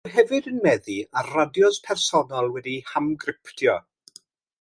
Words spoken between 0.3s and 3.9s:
yn meddu ar radios personol wedi'u hamgryptio.